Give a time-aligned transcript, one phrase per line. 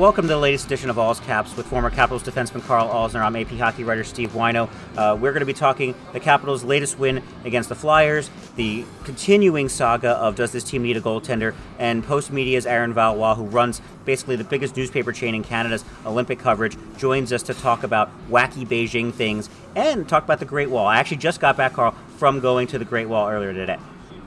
[0.00, 3.20] Welcome to the latest edition of All's Caps with former Capitals defenseman Karl Alzner.
[3.20, 4.70] I'm AP hockey writer Steve Whyno.
[4.96, 9.68] Uh, we're going to be talking the Capitals' latest win against the Flyers, the continuing
[9.68, 13.82] saga of does this team need a goaltender, and Post Media's Aaron Valois, who runs
[14.06, 18.66] basically the biggest newspaper chain in Canada's Olympic coverage, joins us to talk about wacky
[18.66, 20.86] Beijing things and talk about the Great Wall.
[20.86, 23.76] I actually just got back, Karl, from going to the Great Wall earlier today.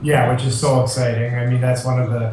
[0.02, 1.34] Yeah, which is so exciting.
[1.34, 2.32] I mean, that's one of the.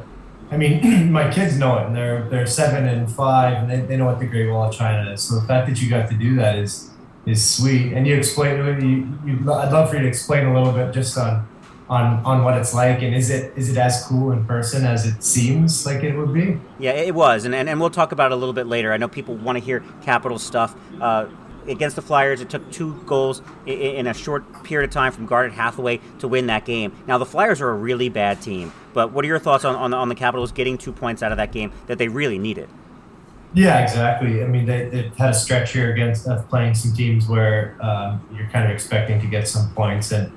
[0.51, 3.97] I mean, my kids know it, and they're they're seven and five, and they, they
[3.97, 5.21] know what the Great Wall of China is.
[5.21, 6.91] So the fact that you got to do that is
[7.25, 7.93] is sweet.
[7.93, 11.17] And you explain you, you I'd love for you to explain a little bit just
[11.17, 11.47] on
[11.89, 15.05] on on what it's like, and is it is it as cool in person as
[15.05, 16.59] it seems like it would be?
[16.79, 18.91] Yeah, it was, and, and, and we'll talk about it a little bit later.
[18.91, 20.75] I know people want to hear capital stuff.
[20.99, 21.27] Uh,
[21.67, 25.53] against the Flyers, it took two goals in, a short period of time from Garnet
[25.53, 26.93] Hathaway to win that game.
[27.07, 29.93] Now, the Flyers are a really bad team, but what are your thoughts on, on,
[29.93, 32.69] on the Capitals getting two points out of that game that they really needed?
[33.53, 34.43] Yeah, exactly.
[34.43, 38.25] I mean, they, they've had a stretch here against of playing some teams where um,
[38.33, 40.31] you're kind of expecting to get some points, and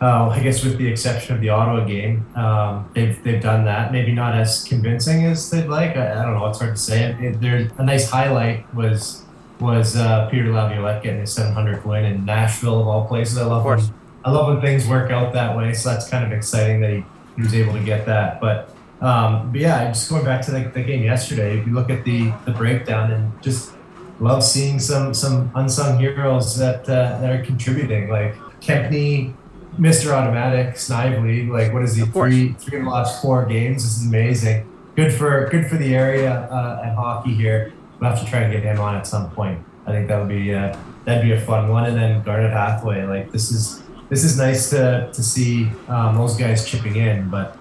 [0.00, 3.92] uh, I guess with the exception of the Ottawa game, um, they've they've done that.
[3.92, 5.96] Maybe not as convincing as they'd like.
[5.96, 6.46] I, I don't know.
[6.46, 7.02] It's hard to say.
[7.02, 9.24] It, it, there's a nice highlight was
[9.60, 13.38] was uh, Peter Laviolette getting his 700th win in Nashville of all places.
[13.38, 13.80] I love when
[14.24, 15.72] I love when things work out that way.
[15.74, 17.04] So that's kind of exciting that he,
[17.36, 18.40] he was able to get that.
[18.40, 21.90] But um, but yeah, just going back to the, the game yesterday, if you look
[21.90, 23.72] at the the breakdown and just
[24.20, 29.34] love seeing some some unsung heroes that uh, that are contributing, like Kempny,
[29.78, 30.10] Mr.
[30.12, 31.46] Automatic, Snively.
[31.46, 32.04] Like what is he?
[32.06, 33.84] Three three of the last four games.
[33.84, 34.68] This is amazing.
[34.96, 37.72] Good for good for the area uh, and hockey here.
[38.00, 39.64] We'll have to try and get him on at some point.
[39.86, 41.86] I think that would be uh, that'd be a fun one.
[41.86, 46.36] And then Garnet Hathaway, like this is this is nice to to see um, those
[46.36, 47.56] guys chipping in, but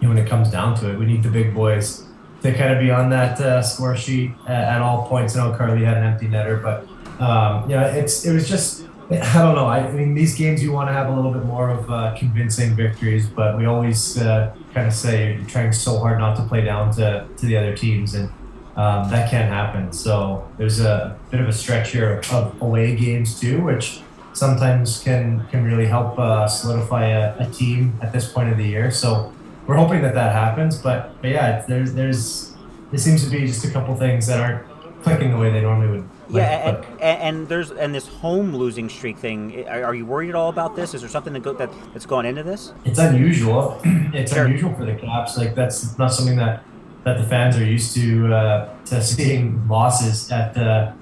[0.00, 2.04] you know, when it comes down to it, we need the big boys
[2.42, 5.36] to kind of be on that uh, score sheet at, at all points.
[5.36, 6.86] I know Carly had an empty netter, but
[7.22, 9.66] um, you know, it's it was just I don't know.
[9.66, 12.74] I, mean, these games you want to have a little bit more of uh, convincing
[12.74, 16.62] victories, but we always uh, kind of say you're trying so hard not to play
[16.62, 18.30] down to, to the other teams, and
[18.76, 19.92] um, that can't happen.
[19.92, 24.00] So there's a bit of a stretch here of, of away games too, which
[24.32, 28.64] sometimes can can really help uh, solidify a, a team at this point of the
[28.64, 28.90] year.
[28.90, 29.32] So
[29.66, 30.78] we're hoping that that happens.
[30.78, 32.54] But, but yeah, there's there's
[32.90, 34.66] there seems to be just a couple things that aren't
[35.02, 36.08] clicking the way they normally would.
[36.30, 39.66] like Yeah, and, and there's and this home losing streak thing.
[39.68, 40.94] Are, are you worried at all about this?
[40.94, 42.72] Is there something that go, that that's gone into this?
[42.84, 43.80] it's unusual.
[43.84, 44.44] it's Sure.
[44.46, 45.36] unusual for the Caps.
[45.36, 46.62] Like that's not something that
[47.04, 50.94] that the fans are used to uh, to seeing losses at the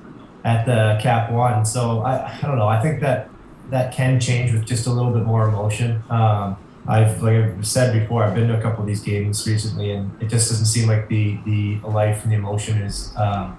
[0.44, 1.64] at the Cap One.
[1.64, 2.68] So I, I don't know.
[2.68, 3.28] I think that
[3.70, 6.02] that can change with just a little bit more emotion.
[6.10, 6.56] Um,
[6.86, 10.10] I've like I've said before, I've been to a couple of these games recently, and
[10.22, 13.58] it just doesn't seem like the the life and the emotion is um,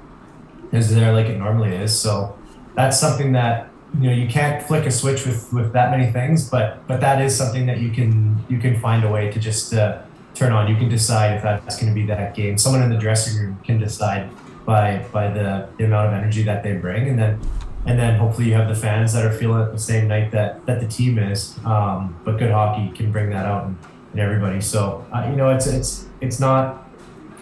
[0.72, 1.98] is there like it normally is.
[1.98, 2.38] So
[2.76, 3.70] that's something that
[4.00, 7.22] you know you can't flick a switch with with that many things, but but that
[7.22, 10.02] is something that you can you can find a way to just uh,
[10.34, 10.70] turn on.
[10.70, 12.58] You can decide if that's going to be that game.
[12.58, 14.30] Someone in the dressing room can decide
[14.66, 17.40] by by the, the amount of energy that they bring, and then
[17.86, 20.66] and then hopefully you have the fans that are feeling it the same night that
[20.66, 21.58] that the team is.
[21.66, 23.78] Um, but good hockey can bring that out in,
[24.14, 24.62] in everybody.
[24.62, 26.88] So uh, you know it's it's it's not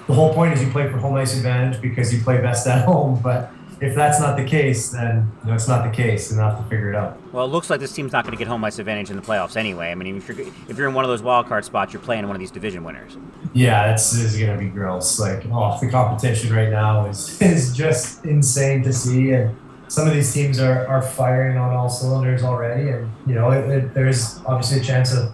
[0.08, 2.86] the whole point is you play for home ice advantage because you play best at
[2.92, 3.20] home.
[3.22, 3.52] But
[3.82, 6.58] if that's not the case, then you know, it's not the case, and I have
[6.58, 7.18] to figure it out.
[7.32, 9.22] Well, it looks like this team's not going to get home ice advantage in the
[9.22, 9.92] playoffs anyway.
[9.92, 12.28] I mean, if you're if you're in one of those wild card spots, you're playing
[12.28, 13.18] one of these division winners.
[13.54, 15.20] Yeah, it's, this is gonna be gross.
[15.20, 19.56] Like, oh, the competition right now is is just insane to see, and
[19.88, 23.70] some of these teams are, are firing on all cylinders already, and you know, it,
[23.70, 25.32] it, there's obviously a chance of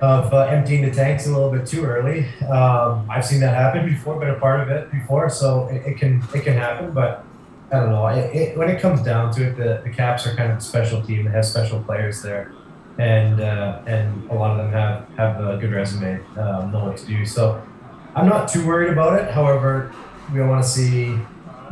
[0.00, 2.26] of uh, emptying the tanks a little bit too early.
[2.50, 5.98] Um, I've seen that happen before, been a part of it before, so it, it
[5.98, 6.92] can it can happen.
[6.92, 7.24] But
[7.72, 8.06] I don't know.
[8.06, 10.60] It, it, when it comes down to it, the, the Caps are kind of a
[10.60, 11.24] special team.
[11.24, 12.52] They have special players there.
[12.98, 16.96] and uh, and a lot of them have have a good resume, um, know what
[16.98, 17.26] to do.
[17.26, 17.60] So
[18.14, 19.30] I'm not too worried about it.
[19.30, 19.92] However,
[20.32, 21.18] we want to see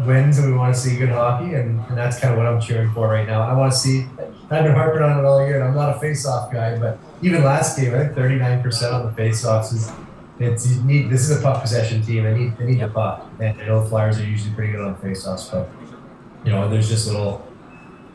[0.06, 2.61] wins and we want to see good hockey, and, and that's kind of what I'm
[2.61, 3.43] cheering for right now.
[3.43, 4.06] I want to see.
[4.50, 7.43] I've been harping on it all year, and I'm not a face-off guy, but even
[7.43, 9.91] last game, I think 39% on the face-offs is
[10.38, 11.08] it's you need.
[11.11, 12.26] This is a puck possession team.
[12.26, 14.96] I need they need the puck, and I know Flyers are usually pretty good on
[14.96, 15.70] face-offs, but
[16.44, 17.46] you know there's just little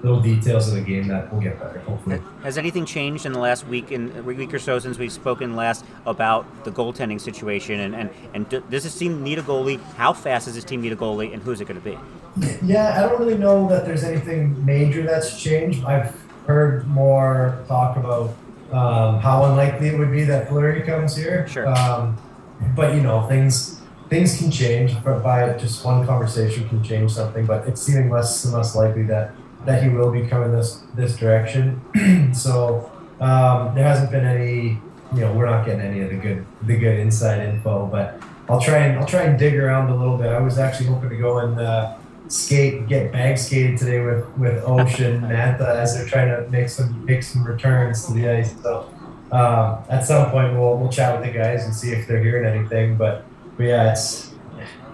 [0.02, 1.80] little details of the game that will get better.
[1.80, 2.22] Hopefully.
[2.44, 5.86] Has anything changed in the last week in week or so since we've spoken last
[6.06, 7.80] about the goaltending situation?
[7.80, 9.82] And and, and does this team need a goalie?
[9.96, 11.34] How fast does this team need a goalie?
[11.34, 11.98] And who's it going to be?
[12.64, 15.84] Yeah, I don't really know that there's anything major that's changed.
[15.84, 16.16] I've
[16.46, 18.36] heard more talk about
[18.72, 21.48] um, how unlikely it would be that Fleury comes here.
[21.48, 21.68] Sure.
[21.68, 22.18] Um,
[22.76, 23.79] but you know, things
[24.10, 24.96] things can change.
[25.04, 27.46] But by just one conversation can change something.
[27.46, 29.34] But it's seeming less and less likely that
[29.66, 31.82] that he will be coming this this direction.
[32.34, 32.92] so
[33.22, 34.80] um, there hasn't been any.
[35.12, 37.88] You know, we're not getting any of the good the good inside info.
[37.88, 40.28] But I'll try and I'll try and dig around a little bit.
[40.28, 41.60] I was actually hoping to go and.
[41.60, 41.96] Uh,
[42.30, 47.04] skate get bag skated today with with Oshie Mantha as they're trying to make some
[47.04, 48.54] make some returns to the ice.
[48.62, 48.88] So
[49.32, 52.46] um, at some point we'll we'll chat with the guys and see if they're hearing
[52.46, 52.98] anything.
[52.98, 53.26] But
[53.60, 54.32] but yeah, it's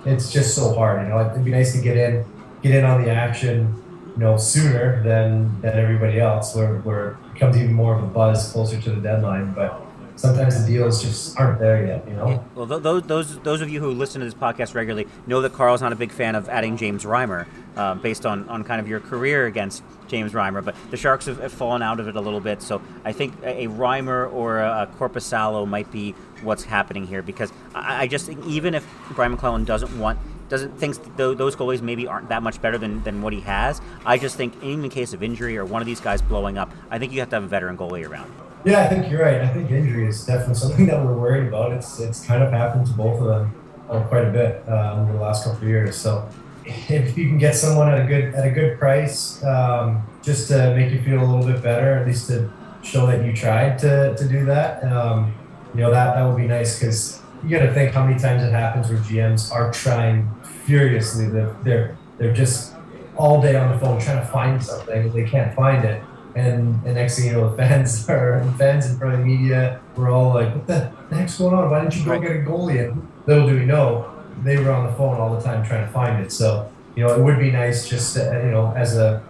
[0.05, 1.03] it's just so hard.
[1.03, 2.25] You know, it'd be nice to get in
[2.63, 3.75] get in on the action.
[4.15, 8.07] You know, sooner than than everybody else, where where it becomes even more of a
[8.07, 9.53] buzz closer to the deadline.
[9.53, 9.84] But
[10.15, 12.43] sometimes the deals just aren't there yet, you know.
[12.55, 15.53] Well, th- those those those of you who listen to this podcast regularly know that
[15.53, 17.45] Karl's not a big fan of adding James Reimer,
[17.75, 20.63] uh, based on, on kind of your career against James Reimer.
[20.63, 23.33] But the Sharks have, have fallen out of it a little bit, so I think
[23.43, 28.07] a, a Reimer or a, a Korpisalo might be what's happening here because I, I
[28.07, 32.29] just think even if Brian MacLellan doesn't want doesn't thinks th- those goalies maybe aren't
[32.29, 33.81] that much better than, than what he has.
[34.05, 36.71] I just think in the case of injury or one of these guys blowing up,
[36.91, 38.31] I think you have to have a veteran goalie around.
[38.65, 39.41] Yeah, I think you're right.
[39.41, 41.71] I think injury is definitely something that we're worried about.
[41.71, 43.55] It's it's kind of happened to both of them
[43.89, 45.95] uh, quite a bit um, over the last couple of years.
[45.95, 46.27] So
[46.65, 50.75] if you can get someone at a good at a good price, um, just to
[50.75, 52.51] make you feel a little bit better, at least to
[52.81, 55.33] show that you tried to, to do that, um,
[55.75, 58.41] you know that that would be nice because you got to think how many times
[58.41, 60.27] it happens where GMs are trying
[60.65, 61.29] furiously.
[61.29, 62.73] They're they're, they're just
[63.15, 65.11] all day on the phone trying to find something.
[65.13, 66.01] They can't find it
[66.35, 69.79] and the next thing you know, the fans are fans in front of the media.
[69.95, 71.69] We're all like, "What the, the heck's going on?
[71.69, 74.11] Why didn't you go get a goalie?" And little do we know,
[74.43, 76.31] they were on the phone all the time trying to find it.
[76.31, 79.23] So you know, it would be nice just to, you know, as a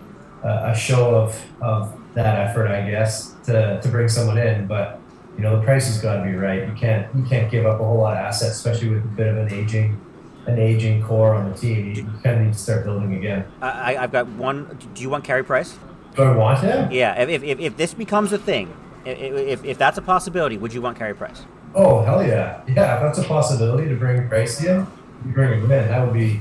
[0.43, 4.67] a show of of that effort, I guess, to to bring someone in.
[4.67, 4.99] But
[5.37, 6.67] you know, the price has got to be right.
[6.67, 9.27] You can't you can't give up a whole lot of assets, especially with a bit
[9.27, 9.99] of an aging
[10.47, 11.93] an aging core on the team.
[11.95, 13.45] You kind of need to start building again.
[13.61, 14.77] I, I- I've got one.
[14.93, 15.77] Do you want Carey Price?
[16.15, 16.91] Do I want him?
[16.91, 17.21] Yeah.
[17.21, 18.73] If, if, if this becomes a thing,
[19.05, 21.43] if, if that's a possibility, would you want Carey Price?
[21.77, 22.95] Oh hell yeah, yeah!
[22.95, 24.87] If that's a possibility to bring Pricey in,
[25.25, 25.87] you bring him in.
[25.89, 26.39] That would be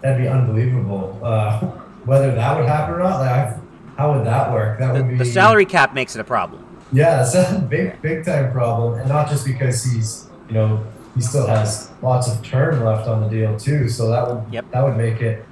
[0.00, 1.20] that'd be unbelievable.
[1.22, 1.60] Uh,
[2.04, 3.56] whether that would happen or not, like,
[3.96, 4.80] how would that work?
[4.80, 6.66] That The, would be the salary cap makes it a problem.
[6.92, 10.84] Yeah, it's a big big time problem, and not just because he's you know
[11.14, 13.88] he still has lots of term left on the deal too.
[13.88, 14.70] So that would Yep.
[14.72, 15.46] that would make it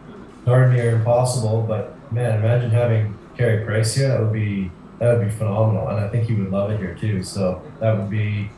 [0.44, 1.62] darn near impossible.
[1.68, 4.08] But man, imagine having Carey Price here.
[4.08, 6.94] That would be that would be phenomenal, and I think he would love it here
[6.94, 7.22] too.
[7.22, 8.50] So that would be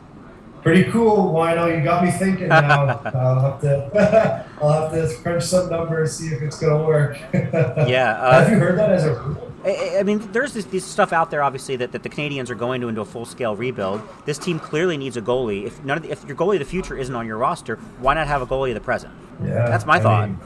[0.63, 1.33] pretty cool.
[1.33, 3.01] Why Whyno, you got me thinking now.
[3.15, 7.17] I'll have to I'll have to crunch some numbers, see if it's gonna work.
[7.33, 11.13] Yeah, uh, have you heard that as a I, I mean, there's this, this stuff
[11.13, 14.03] out there, obviously, that, that the Canadiens are going to into a full scale rebuild.
[14.25, 15.65] This team clearly needs a goalie.
[15.65, 18.15] If none of the, if your goalie of the future isn't on your roster, why
[18.15, 19.15] not have a goalie of the present?
[19.41, 20.29] Yeah, That's my I thought.
[20.31, 20.41] mean,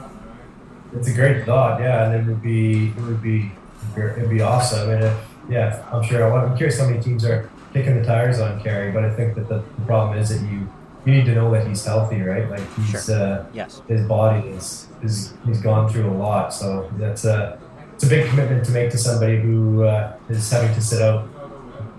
[0.93, 3.51] it's a great thought, yeah, and it would be it would be
[3.97, 5.13] it'd be awesome, and if,
[5.49, 6.31] yeah, I'm sure.
[6.37, 9.47] I'm curious how many teams are kicking the tires on Carey, but I think that
[9.49, 10.67] the, the problem is that you
[11.05, 12.49] you need to know that he's healthy, right?
[12.49, 13.81] Like he's uh, Yes.
[13.87, 17.59] his body is is he's gone through a lot, so that's a
[17.93, 21.27] it's a big commitment to make to somebody who uh, is having to sit out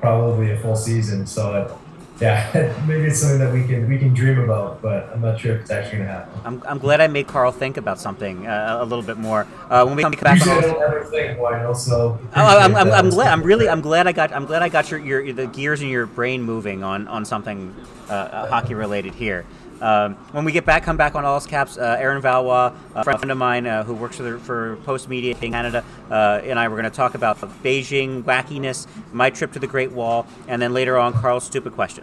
[0.00, 1.26] probably a full season.
[1.26, 1.78] So.
[2.20, 5.54] Yeah, maybe it's something that we can we can dream about, but I'm not sure
[5.54, 6.40] if it's actually gonna happen.
[6.44, 9.46] I'm, I'm glad I made Karl think about something uh, a little bit more.
[9.70, 10.64] Uh, when we come back Usually on.
[10.64, 12.18] I don't ever think why also.
[12.34, 13.32] Oh, I'm, I'm, I'm glad.
[13.32, 13.68] I'm really.
[13.68, 14.32] I'm glad I got.
[14.32, 17.74] I'm glad I got your, your the gears in your brain moving on on something
[18.08, 19.46] uh, hockey related here.
[19.80, 21.78] Um, when we get back, come back on All Caps.
[21.78, 25.36] Uh, Aaron Valois, a friend of mine uh, who works for the, for Post Media
[25.40, 29.52] in Canada, uh, and I were going to talk about the Beijing wackiness, my trip
[29.52, 32.02] to the Great Wall, and then later on Karl's stupid question.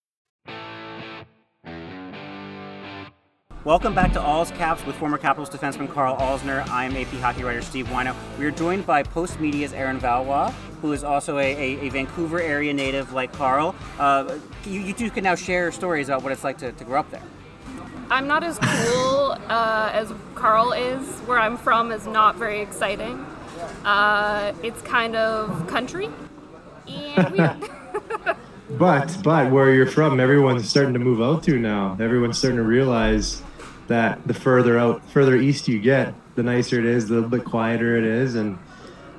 [3.63, 6.67] Welcome back to All's Caps with former Capitals defenseman Karl Alzner.
[6.71, 8.15] I'm AP hockey writer Steve Whyno.
[8.39, 10.49] We are joined by Post Media's Aaron Valois,
[10.81, 13.75] who is also a, a, a Vancouver area native like Karl.
[13.99, 17.01] Uh, you, you, two can now share stories about what it's like to, to grow
[17.01, 17.21] up there.
[18.09, 21.07] I'm not as cool uh, as Karl is.
[21.27, 23.23] Where I'm from is not very exciting.
[23.85, 26.09] Uh, it's kind of country
[26.87, 27.69] and weird.
[28.79, 31.95] but but where you're from, everyone's starting to move out to now.
[31.99, 33.43] Everyone's starting to realize
[33.91, 37.45] that the further out, further east you get, the nicer it is, the little bit
[37.45, 38.57] quieter it is, and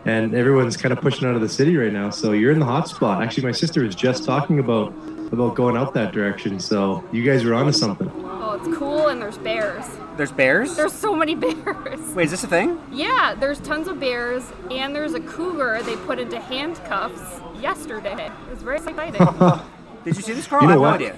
[0.04, 2.10] and everyone's kind of pushing out of the city right now.
[2.10, 3.22] So you're in the hot spot.
[3.22, 4.92] Actually, my sister was just talking about
[5.32, 6.58] about going out that direction.
[6.60, 8.10] So you guys are onto something.
[8.24, 9.86] Oh, it's cool, and there's bears.
[10.16, 10.76] There's bears?
[10.76, 12.00] There's so many bears.
[12.14, 12.80] Wait, is this a thing?
[12.90, 18.26] Yeah, there's tons of bears, and there's a cougar they put into handcuffs yesterday.
[18.26, 19.14] It was very exciting.
[20.04, 20.62] Did you see this, Karl?
[20.62, 21.00] You know I have what?
[21.00, 21.16] no idea.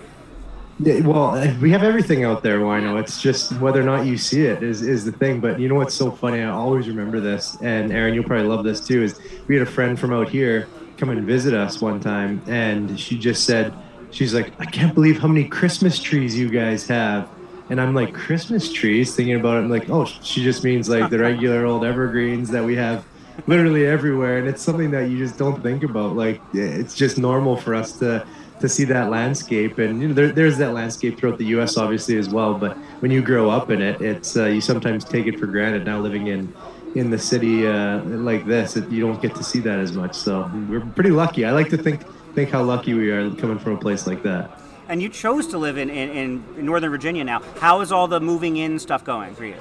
[0.81, 3.01] Well, we have everything out there, Whyno.
[3.01, 5.41] It's just whether or not you see it is, is the thing.
[5.41, 6.41] But you know what's so funny?
[6.41, 9.03] I always remember this, and Aaron, you'll probably love this too.
[9.05, 10.67] Is we had a friend from out here
[10.97, 13.73] come and visit us one time, and she just said,
[14.11, 17.29] she's like, I can't believe how many Christmas trees you guys have.
[17.71, 19.15] And I'm like, Christmas trees?
[19.15, 22.65] Thinking about it, I'm like, oh, she just means like the regular old evergreens that
[22.65, 23.05] we have
[23.47, 24.39] literally everywhere.
[24.39, 26.15] And it's something that you just don't think about.
[26.15, 28.27] Like, it's just normal for us to
[28.65, 29.79] to see that landscape.
[29.79, 31.77] And you know, there, there's that landscape throughout the U.S.
[31.77, 32.55] obviously as well.
[32.55, 35.85] But when you grow up in it, it's uh, you sometimes take it for granted.
[35.85, 36.53] Now living in
[36.95, 40.15] in the city uh, like this, it, you don't get to see that as much.
[40.15, 41.45] So we're pretty lucky.
[41.45, 44.59] I like to think think how lucky we are coming from a place like that.
[44.89, 47.41] And you chose to live in, in, in Northern Virginia now.
[47.59, 49.57] How is all the moving in stuff going for you?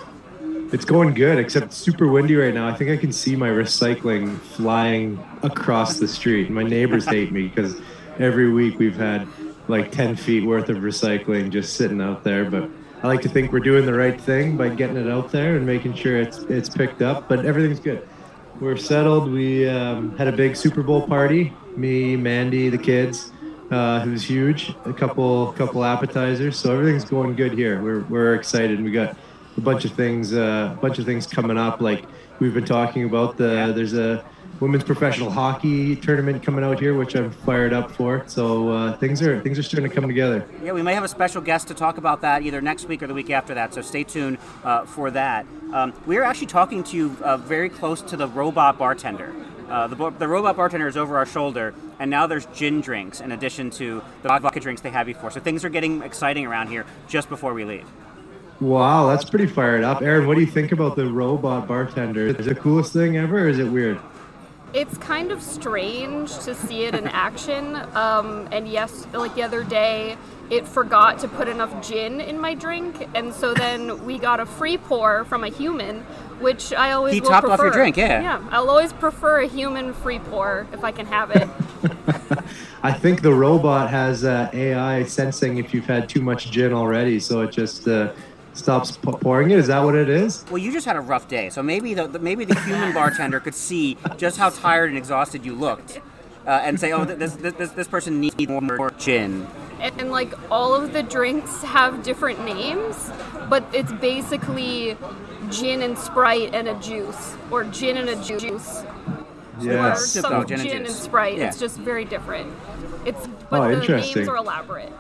[0.74, 2.68] It's going good, except super windy right now.
[2.68, 6.50] I think I can see my recycling flying across the street.
[6.50, 7.80] My neighbors hate me because
[8.20, 9.28] every week we've had
[9.68, 12.50] like 10 feet worth of recycling just sitting out there.
[12.50, 12.70] But
[13.02, 15.66] I like to think we're doing the right thing by getting it out there and
[15.66, 17.28] making sure it's it's picked up.
[17.28, 18.08] But everything's good.
[18.60, 19.32] We're settled.
[19.32, 21.54] We um, had a big Super Bowl party.
[21.76, 23.32] Me, Mandy, the kids,
[23.72, 24.74] uh, who's huge.
[24.86, 26.58] A couple couple appetizers.
[26.58, 27.82] So everything's going good here.
[27.82, 28.82] We're we're excited.
[28.82, 29.18] We got
[29.58, 31.82] a bunch of things uh, a bunch of things coming up.
[31.82, 32.06] Like
[32.40, 34.24] we've been talking about the there's a
[34.60, 38.24] women's professional hockey tournament coming out here, which I'm fired up for.
[38.28, 40.46] So uh, things are things are starting to come together.
[40.64, 43.08] Yeah, we may have a special guest to talk about that either next week or
[43.08, 43.74] the week after that.
[43.74, 45.46] So stay tuned uh, for that.
[45.72, 49.34] Um, we are actually talking to you uh, very close to the robot bartender.
[49.70, 53.32] Uh, the, the robot bartender is over our shoulder, and now there's gin drinks in
[53.32, 55.32] addition to the vodka drinks they had before.
[55.32, 57.88] So things are getting exciting around here just before we leave.
[58.60, 60.02] Wow, that's pretty fired up.
[60.02, 62.28] Aaron, what do you think about the robot bartender?
[62.28, 64.00] Is it the coolest thing ever, or is it weird?
[64.74, 67.76] It's kind of strange to see it in action.
[67.94, 70.18] Um, and yes, like the other day,
[70.50, 74.46] it forgot to put enough gin in my drink, and so then we got a
[74.46, 76.02] free pour from a human,
[76.40, 77.66] which I always He will topped off prefer.
[77.66, 78.22] your drink, yeah.
[78.22, 81.48] Yeah, I'll always prefer a human free pour if I can have it.
[82.84, 87.20] I think the robot has uh, AI sensing if you've had too much gin already,
[87.20, 88.12] so it just uh,
[88.54, 89.60] stops p- pouring it.
[89.60, 90.46] Is that what it is?
[90.50, 93.40] Well, you just had a rough day, so maybe the, the maybe the human bartender
[93.40, 96.00] could see just how tired and exhausted you looked,
[96.46, 99.48] uh, and say, "Oh, this, this this this person needs more gin."
[99.82, 103.12] and, and like all of the drinks have different names,
[103.50, 104.96] but it's basically
[105.50, 108.84] gin and Sprite and a juice, or gin and a juice.
[108.84, 110.08] or Yes.
[110.12, 110.96] some Oh, gin, gin and and.
[110.96, 111.38] Sprite.
[111.38, 111.48] Yeah.
[111.48, 112.52] It's just very different.
[113.06, 114.92] It's but Oh, the names are elaborate.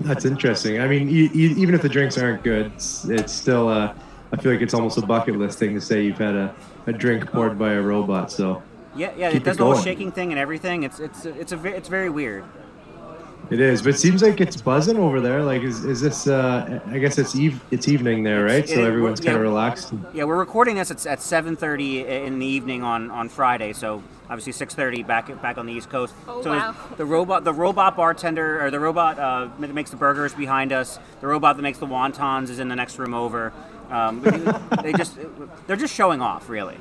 [0.00, 0.80] That's interesting.
[0.80, 3.68] I mean, e- e- even if the drinks aren't good, it's, it's still.
[3.68, 3.94] Uh,
[4.32, 6.54] I feel like it's almost a bucket list thing to say you've had a,
[6.86, 8.30] a drink poured by a robot.
[8.30, 8.62] So
[8.96, 10.84] Yeah, yeah, it does it the whole shaking thing and everything.
[10.84, 12.44] It's it's it's a it's very weird.
[13.50, 15.42] It is, but it seems like it's buzzing over there.
[15.42, 16.28] Like, is, is this?
[16.28, 17.60] Uh, I guess it's eve.
[17.72, 18.68] It's evening there, right?
[18.68, 19.48] So It- everyone's kind of yeah.
[19.48, 19.92] relaxed.
[20.14, 24.52] Yeah, we're recording this at, at 7:30 in the evening on, on Friday, so obviously
[24.52, 26.14] 6:30 back back on the East Coast.
[26.28, 26.76] Oh, so wow.
[26.96, 31.00] the robot the robot bartender or the robot uh, that makes the burgers behind us.
[31.20, 33.52] The robot that makes the wontons is in the next room over.
[33.90, 34.20] Um,
[34.82, 35.18] they just
[35.66, 36.78] they're just showing off, really.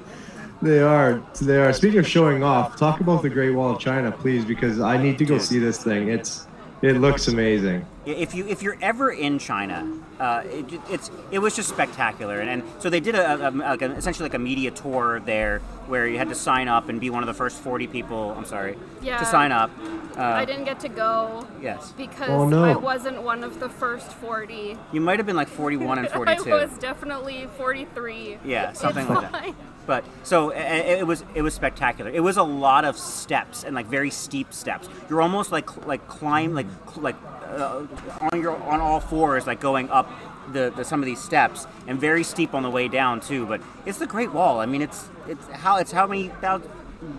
[0.61, 1.23] They are.
[1.41, 1.73] They are.
[1.73, 5.17] Speaking of showing off, talk about the Great Wall of China, please, because I need
[5.17, 6.09] to go see this thing.
[6.09, 6.45] It's.
[6.81, 7.85] It looks amazing.
[8.09, 9.87] If you if you're ever in China,
[10.19, 13.81] uh, it, it's it was just spectacular, and, and so they did a, a, like
[13.83, 17.09] an, essentially like a media tour there where you had to sign up and be
[17.09, 18.33] one of the first 40 people.
[18.37, 19.17] I'm sorry, Yeah.
[19.17, 19.69] to sign up.
[20.17, 21.93] Uh, I didn't get to go Yes.
[21.97, 22.63] because Oh, no.
[22.63, 24.77] I wasn't one of the first 40.
[24.91, 26.51] You might have been like 41 and 42.
[26.51, 28.37] I was definitely 43.
[28.43, 29.53] Yeah, something It's like that.
[29.87, 32.11] But so i- i- it was it was spectacular.
[32.11, 34.87] It was a lot of steps and like very steep steps.
[35.09, 37.15] You're almost like like climb like like
[37.49, 37.85] uh,
[38.31, 40.09] on your on all fours like going up
[40.51, 43.45] the, the some of these steps and very steep on the way down too.
[43.45, 44.59] But it's the Great Wall.
[44.59, 46.61] I mean, it's it's how it's how many thou-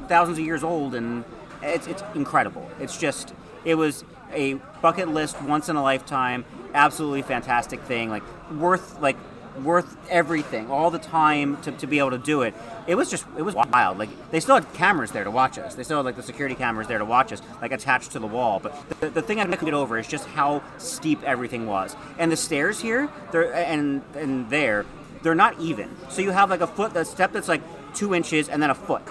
[0.09, 1.25] thousands of years old and
[1.63, 2.69] it's it's incredible.
[2.81, 3.35] It's just
[3.65, 6.45] it was a bucket list once in a lifetime,
[6.75, 8.11] absolutely fantastic thing.
[8.11, 8.23] Like
[8.53, 9.17] worth like
[9.63, 12.55] worth everything, all the time to, to be able to do it.
[12.87, 13.99] It was just it was wild.
[13.99, 15.75] Like they still had cameras there to watch us.
[15.75, 18.27] They still had like the security cameras there to watch us, like attached to the
[18.27, 18.61] wall.
[18.61, 21.97] But the, the thing I couldn't get over is just how steep everything was.
[22.19, 24.87] And the stairs here, they're and and there,
[25.23, 25.91] they're not even.
[26.09, 27.63] So you have like a foot, a step that's like
[27.95, 29.03] two inches, and then a foot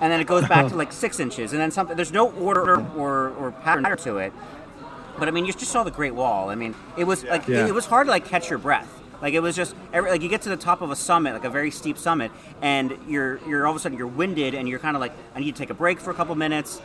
[0.00, 1.94] and then it goes back to like six inches, and then something.
[1.96, 4.32] There's no order or, or pattern to it.
[5.16, 6.48] But I mean, you just saw the Great Wall.
[6.50, 7.64] I mean, it was like Yeah.
[7.64, 8.88] it, it was hard to like catch your breath.
[9.22, 11.44] Like it was just every, like you get to the top of a summit, like
[11.44, 14.80] a very steep summit, and you're you're all of a sudden you're winded, and you're
[14.80, 16.82] kind of like, I need to take a break for a couple minutes.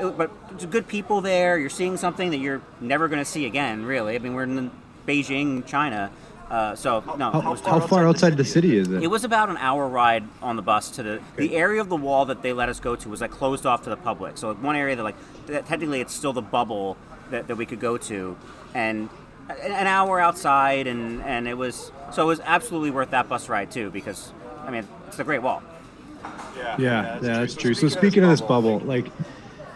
[0.00, 1.58] It- but there's good people there.
[1.58, 3.84] You're seeing something that you're never going to see again.
[3.84, 4.70] Really, I mean, we're in
[5.06, 6.10] Beijing, China.
[6.50, 9.02] Uh, so no, How, how far outside the city is it?
[9.02, 11.96] it was about an hour ride on the bus to the the area of the
[11.96, 14.36] wall that they let us go to was like closed off to the public.
[14.38, 16.96] So one area that like that technically it's still the bubble
[17.30, 18.36] that, that we could go to,
[18.74, 19.08] and
[19.48, 23.48] an an hour outside, and and it was so it was absolutely worth that bus
[23.48, 24.32] ride too because
[24.66, 25.62] I mean it's the Great Wall.
[26.56, 27.74] Yeah, yeah, that's true.
[27.74, 29.06] So speaking of this bubble, like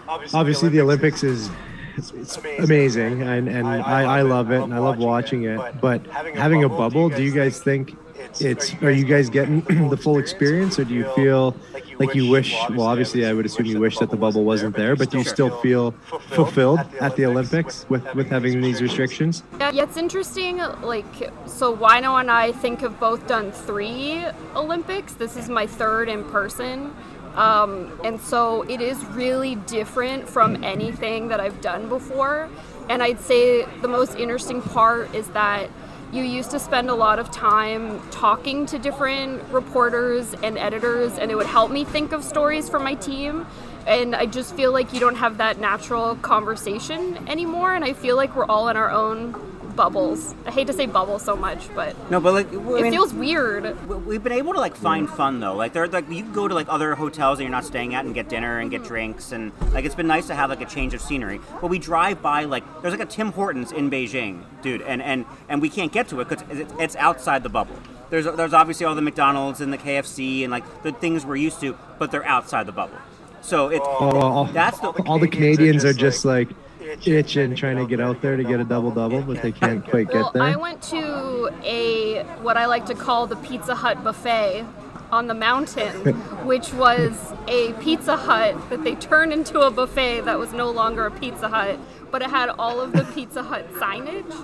[0.09, 1.51] obviously the Olympics is
[1.97, 5.61] it's amazing, and and I, I love it, and I love watching it.
[5.81, 7.97] But having a bubble, do you guys think
[8.41, 8.75] it's?
[8.83, 9.61] Are you guys getting
[9.91, 11.57] the full experience, or do you feel
[11.99, 12.55] like you wish?
[12.71, 15.25] Well, obviously, I would assume you wish that the bubble wasn't there, but do you
[15.25, 15.93] still feel
[16.31, 19.43] fulfilled at the Olympics with with having these restrictions?
[19.59, 20.59] Yeah, it's interesting.
[20.59, 25.15] Like, so Whyno and I think have both done three Olympics.
[25.15, 26.95] This is my third in person.
[27.35, 32.49] Um, and so it is really different from anything that I've done before.
[32.89, 35.71] And I'd say the most interesting part is that
[36.13, 41.31] you used to spend a lot of time talking to different reporters and editors, and
[41.31, 43.47] it would help me think of stories for my team.
[43.87, 48.17] And I just feel like you don't have that natural conversation anymore, and I feel
[48.17, 49.35] like we're all in our own
[49.79, 50.35] bubbles.
[50.45, 53.15] I hate to say bubble so much, but No, but like I it mean, feels
[53.15, 53.65] weird.
[53.89, 55.55] we- We've been able to like find fun though.
[55.55, 58.05] Like there, like you can go to like other hotels that you're not staying at
[58.05, 58.89] and get dinner and get mm-hmm.
[58.89, 61.41] drinks and like it's been nice to have like a change of scenery.
[61.61, 65.25] But we drive by like there's like a Tim Hortons in Beijing, dude, and and
[65.49, 66.45] and we can't get to it because
[66.79, 67.77] it's outside the bubble.
[68.11, 71.61] There's there's obviously all the McDonald's and the KFC and like the things we're used
[71.61, 72.99] to, but they're outside the bubble.
[73.43, 76.49] So it's Oh, all, that's the all the Canadians are just like
[76.89, 80.13] itching, trying to get out there to get a double double, but they can't quite
[80.13, 80.43] Well, get there.
[80.43, 84.65] I went to a what I like to call the Pizza Hut buffet
[85.11, 85.93] on the mountain,
[86.45, 91.07] which was a Pizza Hut that they turned into a buffet that was no longer
[91.07, 91.79] a Pizza Hut,
[92.11, 94.35] but it had all of the Pizza Hut signage.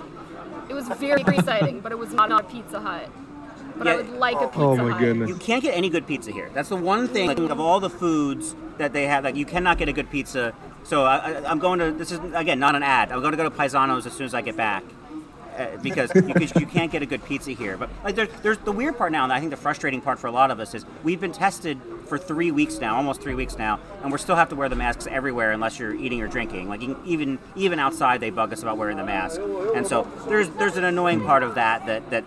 [0.69, 3.09] It was very exciting, but it was not a Pizza Hut.
[3.77, 4.99] But I would like a oh Pizza Oh my Hut.
[4.99, 5.29] goodness.
[5.29, 6.49] You can't get any good pizza here.
[6.53, 9.23] That's the one thing like, of all the foods that they have.
[9.23, 10.53] Like you cannot get a good pizza.
[10.85, 11.91] So I, I'm going to.
[11.91, 13.11] This is again not an ad.
[13.11, 14.83] I'm going to go to Paisanos as soon as I get back.
[15.57, 17.77] Uh, because you, you can't get a good pizza here.
[17.77, 20.27] But like, there's, there's the weird part now, and I think the frustrating part for
[20.27, 23.57] a lot of us is we've been tested for three weeks now, almost three weeks
[23.57, 26.67] now, and we still have to wear the masks everywhere unless you're eating or drinking.
[26.67, 29.39] Like even even outside, they bug us about wearing the mask.
[29.73, 32.25] And so there's there's an annoying part of that that that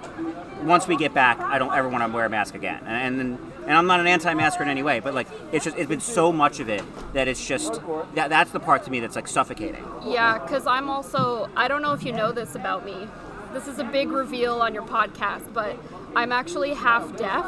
[0.64, 2.82] once we get back, I don't ever want to wear a mask again.
[2.86, 5.88] And and, and I'm not an anti-masker in any way, but like it's just it's
[5.88, 7.80] been so much of it that it's just
[8.14, 9.84] that that's the part to me that's like suffocating.
[10.06, 13.06] Yeah, because I'm also, I don't know if you know this about me.
[13.52, 15.76] This is a big reveal on your podcast, but
[16.16, 17.44] I'm actually half deaf.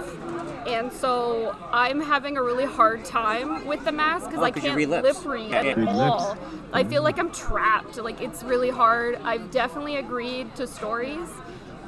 [0.67, 4.63] And so I'm having a really hard time with the mask because Oh, I 'cause
[4.63, 5.71] you can't read lip read Yeah, yeah.
[5.73, 6.37] at Read all.
[6.73, 7.97] I feel like I'm trapped.
[7.97, 9.19] Like it's really hard.
[9.25, 11.29] I've definitely agreed to stories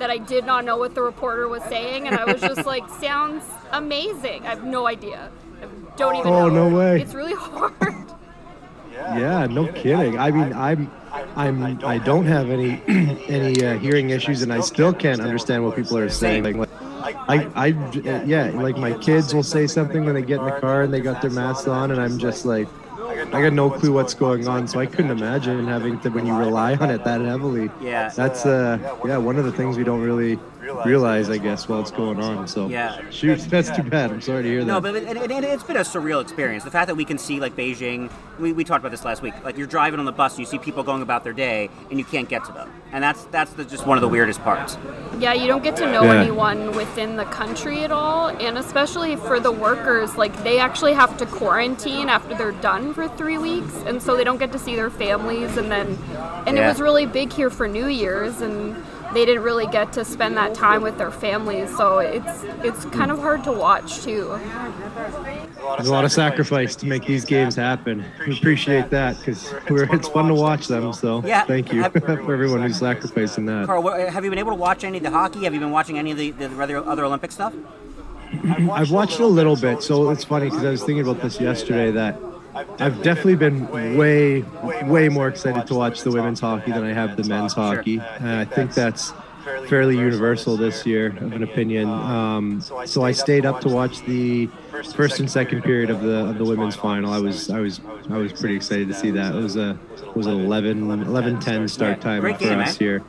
[0.03, 2.89] that I did not know what the reporter was saying, and I was just like,
[3.01, 4.45] sounds amazing.
[4.45, 5.31] I have no idea.
[5.63, 6.69] I don't even Oh, know.
[6.69, 7.01] no way.
[7.01, 7.73] It's really hard.
[8.91, 10.19] Yeah, no kidding.
[10.19, 10.91] I mean, I'm,
[11.37, 12.83] I'm, I don't have any,
[13.29, 16.43] any uh, hearing issues, and I still can't understand what people are saying.
[16.59, 16.69] Like,
[17.29, 17.67] I, I,
[18.25, 21.01] yeah, like my kids will say something when they get in the car and they
[21.01, 22.67] got their masks on, and I'm just like,
[23.13, 24.67] I got no clue what's going on.
[24.69, 27.71] So I couldn't imagine having to when you rely on it that heavily.
[27.81, 28.09] Yeah.
[28.09, 30.39] That's uh, yeah, one of the things we don't really
[30.85, 32.47] realize, I guess, while it's going on.
[32.49, 33.01] So Yeah.
[33.11, 34.11] shoot, that's too bad.
[34.11, 34.67] I'm sorry to hear that.
[34.67, 36.65] No, but it, it, it, it's been a surreal experience.
[36.65, 39.35] The fact that we can see like Beijing, we, we talked about this last week.
[39.45, 41.99] Like you're driving on the bus and you see people going about their day and
[41.99, 44.77] you can't get to them, and that's that's the, just one of the weirdest parts.
[45.19, 46.21] Yeah, you don't get to know Yeah.
[46.23, 51.17] anyone within the country at all, and especially for the workers, like they actually have
[51.19, 54.75] to quarantine after they're done for three weeks, and so they don't get to see
[54.77, 55.57] their families.
[55.57, 55.99] And then,
[56.47, 58.75] and it was really big here for New Year's, and
[59.15, 63.11] they didn't really get to spend that time with their families, so it's it's kind
[63.11, 64.39] of hard to watch too.
[65.77, 68.05] There's a lot of sacrifice to make these games happen.
[68.27, 70.93] We appreciate that because it's fun to watch them.
[70.93, 71.45] So Yeah.
[71.45, 73.67] thank you for everyone who's sacrificing that.
[73.67, 75.45] Karl, have you been able to watch any of the hockey?
[75.45, 77.55] Have you been watching any of the, the other, other Olympic stuff?
[78.73, 81.91] I've watched a little bit, so it's funny because I was thinking about this yesterday
[81.93, 82.17] that
[82.55, 84.43] I've definitely been way,
[84.85, 88.01] way more excited to watch the women's hockey than I have the men's hockey.
[88.01, 89.13] Uh, I think that's
[89.69, 91.89] fairly universal this year of an opinion.
[91.89, 94.47] Um, so I stayed up to watch the
[94.95, 97.13] first and second period of the of the women's final.
[97.13, 99.35] I was I was I was pretty excited to see that.
[99.35, 103.03] It was a it was an 11 11 start time for us here.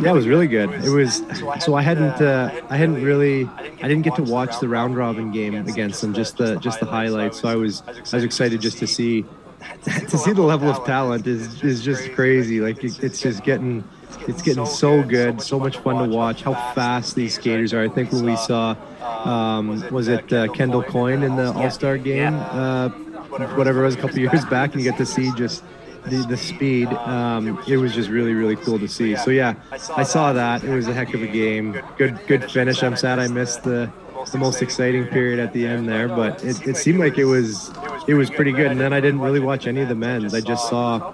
[0.00, 0.70] Yeah, it was really good.
[0.84, 1.22] It was
[1.60, 5.30] so I hadn't uh, I hadn't really I didn't get to watch the round robin
[5.32, 7.40] game against them, just the just the highlights.
[7.40, 9.24] So I was I was excited just to see
[9.84, 12.60] to see the level of talent is is just crazy.
[12.60, 13.84] Like it, it's just getting
[14.28, 16.42] it's getting so good, so much fun to watch.
[16.42, 17.82] How fast these skaters are.
[17.82, 18.76] I think when we saw
[19.24, 23.94] um, was it uh, Kendall Coyne in the All Star game, uh, whatever it was
[23.94, 25.62] a couple years back, and you get to see just
[26.06, 26.88] the, the speed.
[26.88, 29.16] Um, it was just really really cool to see.
[29.16, 30.64] So yeah, I saw that.
[30.64, 31.80] It was a heck of a game.
[31.96, 32.82] Good good finish.
[32.82, 33.90] I'm sad I missed the
[34.30, 37.72] the most exciting period at the end there, but it, it seemed like it was
[38.06, 38.70] it was pretty good.
[38.70, 40.34] And then I didn't really watch any of the men's.
[40.34, 41.12] I just saw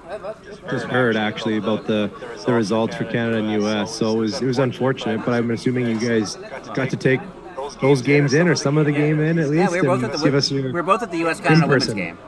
[0.71, 2.11] just heard actually about the
[2.47, 3.95] the results for Canada and U.S.
[3.95, 6.37] So it was it was unfortunate, but I'm assuming you guys
[6.75, 7.21] got to take
[7.81, 9.73] those games in or some of the game in at least.
[9.73, 11.41] Yeah, we were both at the us we were both at the U.S.
[11.41, 12.19] Canada women's game.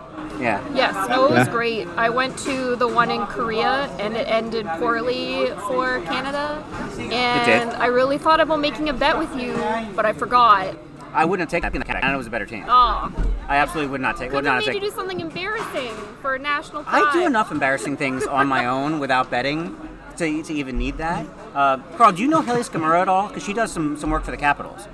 [0.40, 0.61] Yeah.
[0.74, 1.53] Yes, no, it was Yeah.
[1.53, 1.88] great.
[1.96, 6.62] I went to the one in Korea and it ended poorly for Canada.
[6.98, 9.55] And I really thought about making a bet with you,
[9.94, 10.74] but I forgot.
[11.12, 12.00] I wouldn't have taken Canada.
[12.00, 12.64] Canada was a better team.
[12.68, 13.12] Oh,
[13.48, 14.31] I absolutely would not take.
[14.31, 17.03] Would couldn't have not have made you do something embarrassing for national pride.
[17.05, 19.76] I do enough embarrassing things on my own without betting
[20.18, 21.26] to, to even need that.
[21.55, 23.29] Uh, Karl, do you know Hayley Scamurra at all?
[23.29, 24.87] Because she does some, some work for the Capitals.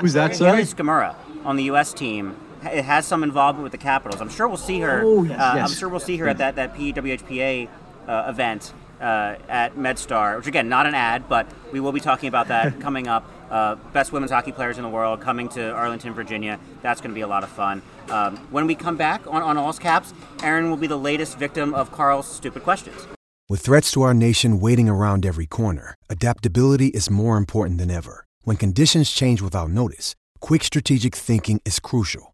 [0.00, 0.30] Who's that?
[0.36, 0.86] Hayley Sorry.
[0.86, 1.92] Scamurra on the U.S.
[1.92, 2.36] team.
[2.64, 4.20] It has some involvement with the Capitals.
[4.20, 5.02] I'm sure we'll see her.
[5.04, 7.68] Oh, yes, uh, I'm sure we'll see her at that that PWHPA
[8.06, 12.28] uh, event uh, at MedStar, which again, not an ad, but we will be talking
[12.28, 13.30] about that coming up.
[13.50, 16.58] Uh, best women's hockey players in the world coming to Arlington, Virginia.
[16.82, 17.82] That's going to be a lot of fun.
[18.08, 21.74] Um, when we come back on, on All's Caps, Aaron will be the latest victim
[21.74, 23.06] of Karl's stupid questions.
[23.48, 28.26] With threats to our nation waiting around every corner, adaptability is more important than ever.
[28.42, 32.33] When conditions change without notice, quick strategic thinking is crucial.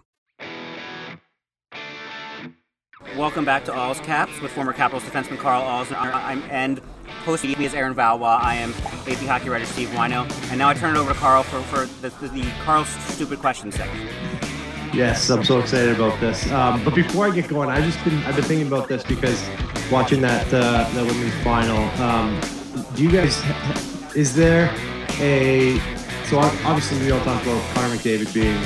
[3.17, 6.79] Welcome back to All's Caps with former Capitals defenseman Karl Alls I'm, and
[7.25, 8.39] host me is Aaron Valois.
[8.41, 8.71] I am
[9.05, 11.87] AP hockey writer Steve Whyno, and now I turn it over to Karl for, for
[12.01, 14.09] the, the, the Karl's stupid question segment.
[14.93, 16.49] Yes, I'm so excited about this.
[16.53, 19.45] Um, but before I get going, I just been I've been thinking about this because
[19.91, 21.83] watching that uh, that women's final.
[22.01, 22.39] Um,
[22.95, 23.43] do you guys
[24.15, 24.73] is there
[25.19, 25.77] a
[26.27, 28.57] so obviously we all talk about Connor McDavid being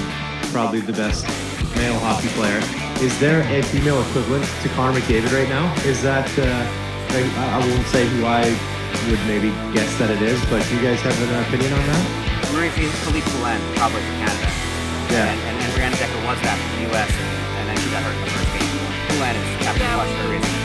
[0.55, 1.27] probably the best
[1.75, 2.63] male hockey player.
[3.03, 5.67] Is there a female equivalent to Connor McDavid right now?
[5.83, 6.47] Is that, uh,
[7.11, 8.47] I won't say who I
[9.11, 12.03] would maybe guess that it is, but do you guys have an opinion on that?
[12.55, 14.47] Marie-Philip Poulin, probably for Canada.
[15.11, 15.27] Yeah.
[15.27, 17.27] And, and, and Brianna Decker was that in the U.S., and,
[17.59, 18.71] and then she got hurt in the first game.
[19.11, 20.55] Poulin is captain yeah, for a reason.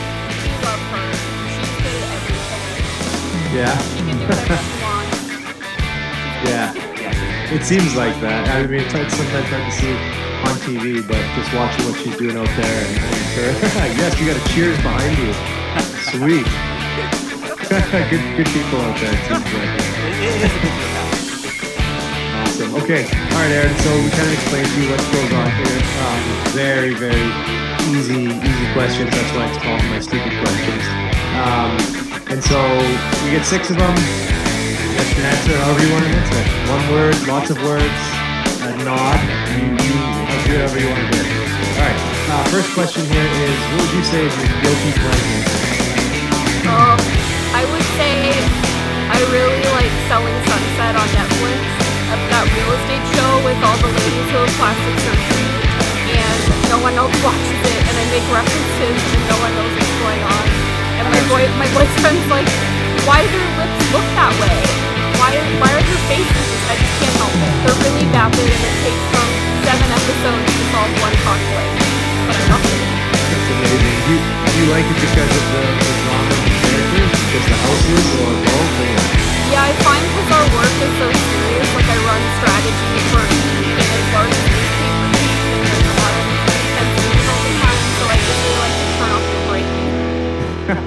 [0.71, 1.03] Love her.
[1.51, 3.59] She's good at everything.
[3.59, 3.75] Yeah.
[3.91, 5.19] She can do whatever she wants.
[6.47, 6.90] Yeah.
[7.51, 8.47] It seems like that.
[8.47, 9.91] I mean, it's it's sometimes hard to see
[10.47, 13.51] on TV, but just watching what she's doing out there and, and her.
[13.99, 15.35] yes, you got a cheers behind you.
[16.15, 16.47] Sweet.
[18.07, 19.11] good, good people out there.
[19.11, 19.67] It seems like.
[22.39, 22.71] Awesome.
[22.87, 23.03] Okay.
[23.03, 23.75] All right, Aaron.
[23.83, 25.75] So we kind of explained to you what goes on here.
[26.07, 26.23] Um,
[26.55, 27.27] very, very
[27.91, 29.11] easy, easy questions.
[29.11, 30.83] That's why it's called my stupid questions.
[31.35, 31.75] Um,
[32.31, 32.55] and so
[33.27, 34.40] we get six of them.
[34.91, 36.41] You can answer however you want to answer.
[36.67, 38.01] One word, lots of words,
[38.67, 39.19] a nod.
[39.55, 39.93] You, you
[40.27, 41.23] I'll do whatever you want to do.
[41.23, 41.99] All right.
[42.27, 45.41] Uh, first question here is: What would you say is your guilty pleasure?
[46.67, 46.99] Um,
[47.55, 48.35] I would say
[49.11, 51.59] I really like Selling Sunset on Netflix.
[52.11, 55.47] That's that real estate show with all the ladies who have plastic surgery,
[56.19, 59.95] and no one else watches it, and I make references, and no one knows what's
[60.03, 60.45] going on.
[60.99, 62.47] And my boy, my boyfriend's like,
[63.07, 64.80] "Why do your lips look that way?
[65.59, 67.53] Why, are their faces?" I just can't help it.
[67.65, 69.29] They're really vapid, and it takes them
[69.67, 71.73] seven episodes to solve one conflict.
[72.27, 72.79] But I love it.
[73.31, 73.97] It's amazing.
[74.05, 77.57] Do you, do you like it because of the, the drama the characters, because the
[77.65, 78.75] houses, or both?
[78.79, 78.95] Or?
[79.51, 83.10] Yeah, I find because our work is so serious, like I run strategy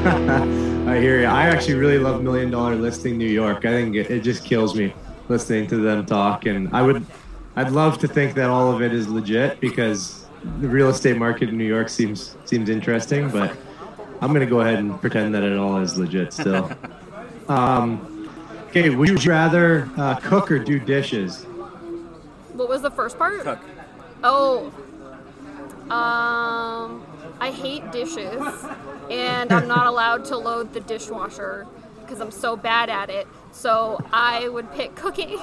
[0.07, 1.27] I hear you.
[1.27, 3.65] I actually really love Million Dollar Listing New York.
[3.65, 4.93] I think it, it just kills me
[5.29, 7.07] listening to them talk, and I would,
[7.57, 10.27] I'd love to think that all of it is legit because
[10.61, 13.57] the real estate market in New York seems seems interesting, but
[14.21, 16.71] I'm gonna go ahead and pretend that it all is legit still.
[17.47, 18.31] Um,
[18.69, 21.45] okay, would you rather uh, cook or do dishes?
[22.55, 23.43] What was the first part?
[23.43, 23.59] Cook.
[24.23, 24.73] Oh,
[25.91, 27.05] um,
[27.41, 28.43] I hate dishes,
[29.11, 31.67] and I'm not allowed to load the dishwasher
[32.01, 33.27] because I'm so bad at it.
[33.53, 35.39] So I would pick cooking.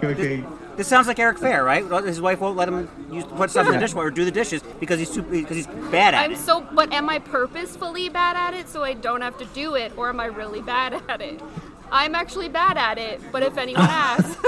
[0.00, 0.46] Cooking.
[0.76, 1.84] This sounds like Eric Fehr, right?
[2.04, 4.62] His wife won't let him use, put stuff in the dishwasher or do the dishes
[4.80, 6.34] because he's too because he's bad at it.
[6.34, 9.74] I'm so, but am I purposefully bad at it so I don't have to do
[9.74, 11.40] it, or am I really bad at it?
[11.90, 14.38] I'm actually bad at it, but if anyone asks,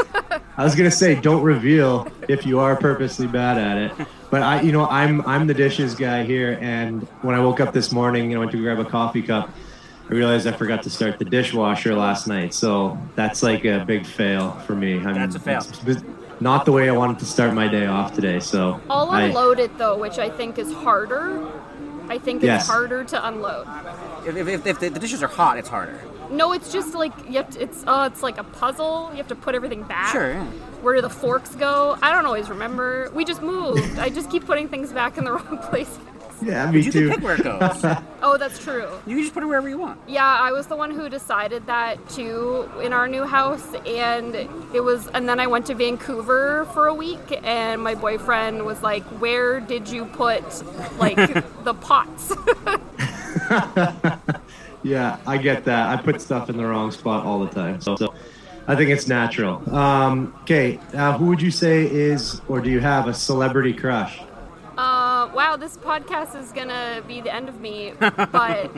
[0.56, 4.08] I was gonna say, don't reveal if you are purposely bad at it.
[4.34, 7.72] But I, you know, I'm I'm the dishes guy here, and when I woke up
[7.72, 9.48] this morning and I went to grab a coffee cup,
[10.10, 12.52] I realized I forgot to start the dishwasher last night.
[12.52, 14.94] So that's like a big fail for me.
[14.98, 15.58] I'm, That's a fail.
[15.86, 16.02] it's
[16.40, 18.40] not the way I wanted to start my day off today.
[18.40, 21.48] So I'll I- unload it though, which I think is harder.
[22.08, 22.66] I think it's Yes.
[22.66, 23.68] harder to unload.
[24.26, 26.00] If, if, if, if the, the dishes are hot, it's harder.
[26.34, 29.08] No, it's just like you have to, it's oh, it's like a puzzle.
[29.12, 30.12] You have to put everything back.
[30.12, 30.44] Sure, yeah.
[30.82, 31.96] Where do the forks go?
[32.02, 33.10] I don't always remember.
[33.14, 33.98] We just moved.
[33.98, 35.96] I just keep putting things back in the wrong place.
[36.42, 37.08] yeah, me you too.
[37.08, 37.84] can pick where it goes.
[38.26, 38.88] Oh, that's true.
[39.06, 40.00] you can just put it wherever you want.
[40.08, 44.82] Yeah, I was the one who decided that too in our new house, and it
[44.82, 45.08] was.
[45.08, 49.60] And then I went to Vancouver for a week, and my boyfriend was like, "Where
[49.60, 50.42] did you put
[50.98, 51.16] like
[51.64, 52.32] the pots?"
[54.84, 55.88] Yeah, I get that.
[55.98, 57.80] I put stuff in the wrong spot all the time.
[57.80, 58.14] So, so
[58.68, 59.62] I think it's natural.
[59.74, 64.20] Um, okay, uh, who would you say is, or do you have a celebrity crush?
[64.76, 68.30] Uh, wow, this podcast is gonna be the end of me, but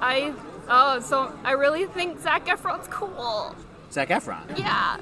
[0.00, 0.32] I.
[0.68, 3.54] Oh, so I really think Zac Efron's cool.
[3.92, 4.58] Zac Efron.
[4.58, 4.98] Yeah.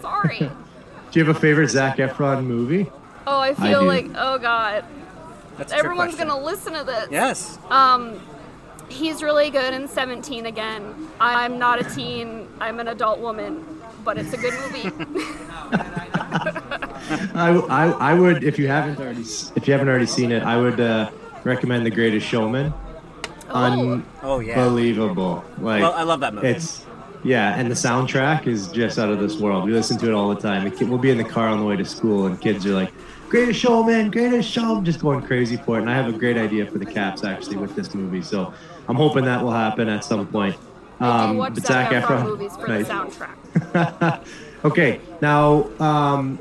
[0.00, 0.38] Sorry.
[1.12, 2.90] Do you have a favorite Zac Efron movie?
[3.26, 3.86] Oh, I I feel do.
[3.86, 4.84] like oh god,
[5.56, 6.28] That's a trick everyone's question.
[6.28, 7.08] gonna listen to this.
[7.12, 7.58] Yes.
[7.70, 8.20] Um,
[8.92, 11.08] he's really good in 17 again.
[11.20, 12.48] I'm not a teen.
[12.60, 13.64] I'm an adult woman,
[14.04, 14.90] but it's a good movie.
[17.34, 20.56] I, I, I would, if you haven't already, if you haven't already seen it, I
[20.56, 21.10] would uh,
[21.44, 22.72] recommend The Greatest Showman.
[23.50, 24.02] Oh.
[24.22, 24.62] Oh, yeah.
[24.62, 25.44] Unbelievable!
[25.58, 26.48] Like, Well, I love that movie.
[26.48, 26.86] It's
[27.24, 29.64] yeah, and the soundtrack is just out of this world.
[29.64, 30.66] We listen to it all the time.
[30.66, 32.92] It, we'll be in the car on the way to school, and kids are like,
[33.28, 35.82] "Greatest Showman, Greatest Showman," just going crazy for it.
[35.82, 38.54] And I have a great idea for the Caps actually with this movie, so
[38.88, 40.56] I'm hoping that will happen at some point.
[41.00, 42.86] I do watch Um, but Zac Zac Efron Efron- movies for nice.
[42.86, 44.24] the soundtrack.
[44.64, 46.38] Okay, now um,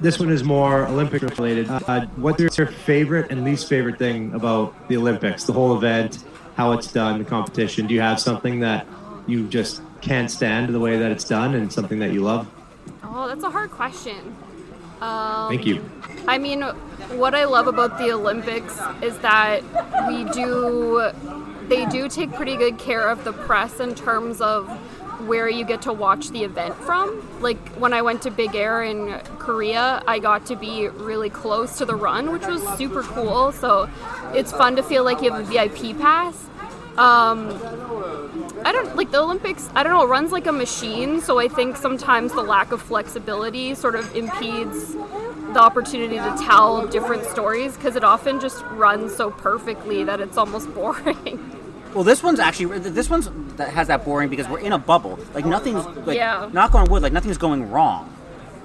[0.00, 1.68] this one is more Olympic related.
[1.68, 6.22] Uh, what's your favorite and least favorite thing about the Olympics, the whole event,
[6.56, 7.88] how it's done, the competition?
[7.88, 8.86] Do you have something that
[9.26, 12.46] you just can't stand the way that it's done, and something that you love?
[13.02, 14.36] Oh, that's a hard question.
[15.00, 15.84] Um, Thank you.
[16.28, 16.62] I mean,
[17.12, 19.62] what I love about the Olympics is that
[20.08, 21.10] we do,
[21.68, 24.68] they do take pretty good care of the press in terms of
[25.26, 27.26] where you get to watch the event from.
[27.40, 31.78] Like when I went to Big Air in Korea, I got to be really close
[31.78, 33.52] to the run, which was super cool.
[33.52, 33.88] So
[34.34, 36.48] it's fun to feel like you have a VIP pass.
[36.96, 37.60] Um,
[38.64, 39.68] I don't like the Olympics.
[39.74, 40.04] I don't know.
[40.04, 44.14] It runs like a machine, so I think sometimes the lack of flexibility sort of
[44.14, 44.94] impedes
[45.54, 50.36] the opportunity to tell different stories because it often just runs so perfectly that it's
[50.36, 51.50] almost boring.
[51.94, 55.18] Well, this one's actually this one's that has that boring because we're in a bubble.
[55.32, 56.48] Like nothing's like Yeah.
[56.52, 58.12] knock on wood, like nothing's going wrong,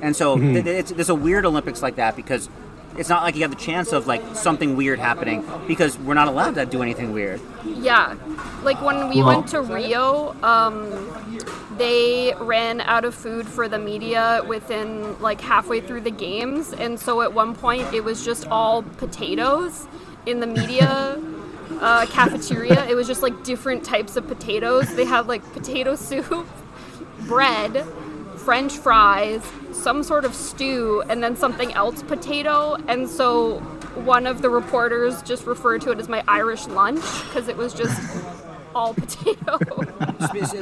[0.01, 0.53] and so Mhm.
[0.53, 2.49] th- th- it's, there's a weird Olympics like that because
[2.97, 6.27] it's not like you have the chance of like something weird happening because we're not
[6.27, 7.39] allowed to do anything weird.
[7.65, 8.15] Yeah,
[8.63, 10.89] like when we Well- went to Rio, um,
[11.77, 16.99] they ran out of food for the media within like halfway through the games, and
[16.99, 19.87] so at one point it was just all potatoes
[20.25, 21.17] in the media
[21.81, 22.85] uh, cafeteria.
[22.89, 24.93] It was just like different types of potatoes.
[24.95, 26.47] They had like potato soup,
[27.27, 27.85] bread,
[28.43, 32.75] French fries, some sort of stew, and then something else potato.
[32.87, 33.59] And so
[34.05, 37.73] one of the reporters just referred to it as my Irish lunch because it was
[37.73, 37.99] just
[38.73, 39.59] all potato.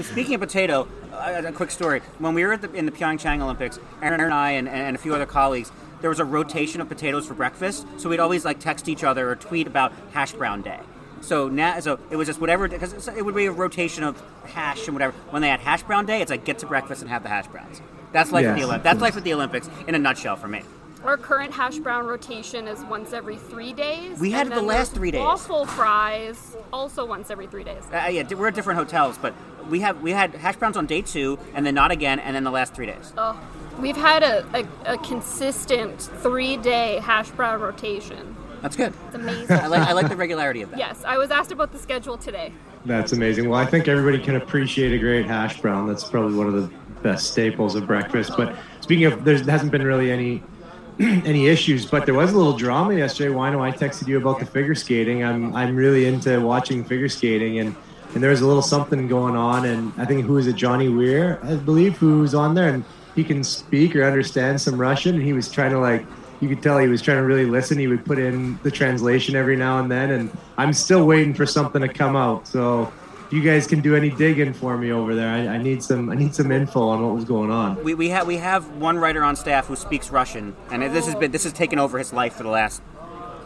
[0.01, 2.01] Speaking of potato, a, quick story.
[2.19, 5.13] When we were the, in the Pyeongchang Olympics, Aaron and I and, and a few
[5.13, 7.85] other colleagues, there was a rotation of potatoes for breakfast.
[7.97, 10.79] So we'd always like text each other or tweet about hash brown day.
[11.21, 14.87] So now, so it was just whatever because it would be a rotation of hash
[14.87, 15.15] and whatever.
[15.29, 17.47] When they had hash brown day, it's like get to breakfast and have the hash
[17.47, 17.81] browns.
[18.13, 18.83] That's life with Yes, the Olympics.
[18.83, 19.01] That's course.
[19.01, 20.61] life with the Olympics in a nutshell for me.
[21.03, 24.19] Our current hash brown rotation is once every three days.
[24.19, 25.19] We had it the last three days.
[25.21, 27.83] Waffle fries, also once every three days.
[27.93, 29.33] Uh, yeah, we're at different hotels, but
[29.69, 32.43] we have we had hash browns on day two, and then not again, and then
[32.43, 33.13] the last three days.
[33.17, 33.39] Oh,
[33.79, 38.35] we've had a, a, a consistent three day hash brown rotation.
[38.61, 38.93] That's good.
[39.07, 39.51] It's amazing.
[39.57, 40.79] I like I like the regularity of that.
[40.79, 42.53] Yes, I was asked about the schedule today.
[42.85, 43.49] That's amazing.
[43.49, 45.87] Well, I think everybody can appreciate a great hash brown.
[45.87, 48.31] That's probably one of the best staples of breakfast.
[48.37, 50.43] But speaking of, there hasn't been really any
[50.99, 53.33] any issues, but there was a little drama yesterday.
[53.33, 55.23] Whyno, I texted you about the figure skating.
[55.23, 57.75] I'm I'm really into watching figure skating, and
[58.13, 59.65] and there was a little something going on.
[59.65, 62.83] And I think who is it, Johnny Weir, I believe, who's on there, and
[63.15, 66.05] he can speak or understand some Russian, and he was trying to like.
[66.39, 67.77] You could tell he was trying to really listen.
[67.79, 71.45] He would put in the translation every now and then, and I'm still waiting for
[71.45, 72.47] something to come out.
[72.47, 72.91] So,
[73.25, 76.09] if you guys can do any digging for me over there, I, I need some.
[76.09, 77.83] I need some info on what was going on.
[77.83, 81.15] We, we have we have one writer on staff who speaks Russian, and this has
[81.15, 82.81] been this has taken over his life for the last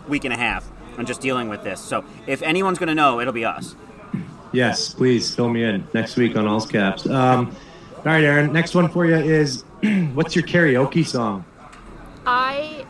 [0.07, 1.79] week and a half, and just dealing with this.
[1.79, 3.75] So if anyone's going to know, it'll be us.
[4.51, 7.07] Yes, please fill me in next week on All's Caps.
[7.07, 7.55] Um,
[7.97, 8.51] all right, Aaron.
[8.51, 9.63] Next one for you is
[10.13, 11.45] what's your karaoke song?
[12.25, 12.85] I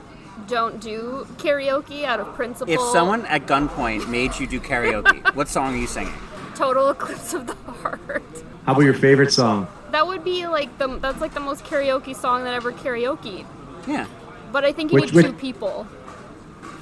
[0.47, 2.73] don't do karaoke out of principle.
[2.73, 6.13] If someone at gunpoint made you do karaoke, what song are you singing?
[6.55, 8.21] total eclipse of the heart.
[8.65, 9.67] How about your favorite song?
[9.91, 13.45] That would be like the that's like the most karaoke song that ever karaoke.
[13.87, 14.05] Yeah.
[14.51, 15.87] But I think you Which- need two which- people.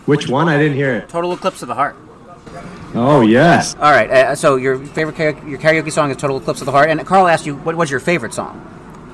[0.06, 0.50] Which one?
[0.50, 1.08] I didn't hear it.
[1.10, 1.96] Total Eclipse of the Heart.
[2.96, 3.76] Oh yes.
[3.76, 4.10] All right.
[4.10, 7.06] Uh, so your favorite karaoke, your karaoke song is Total Eclipse of the Heart, and
[7.06, 8.60] Karl asked you what was your favorite song.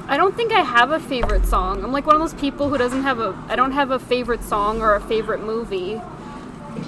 [0.07, 1.83] I don't think I have a favorite song.
[1.83, 4.43] I'm like one of those people who doesn't have a I don't have a favorite
[4.43, 5.99] song or a favorite movie.